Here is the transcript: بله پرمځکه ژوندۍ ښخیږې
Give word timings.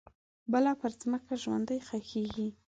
بله 0.51 0.71
پرمځکه 0.81 1.33
ژوندۍ 1.43 1.79
ښخیږې 1.87 2.47